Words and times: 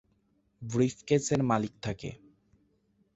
ব্রিফকেসের 0.61 1.41
মালিক 1.43 1.73
থাকে। 1.81 2.09